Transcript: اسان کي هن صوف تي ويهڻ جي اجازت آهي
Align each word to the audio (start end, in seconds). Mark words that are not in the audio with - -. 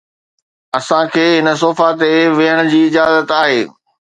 اسان 0.77 1.05
کي 1.13 1.25
هن 1.35 1.47
صوف 1.61 1.79
تي 2.01 2.13
ويهڻ 2.37 2.59
جي 2.73 2.81
اجازت 2.91 3.37
آهي 3.41 3.59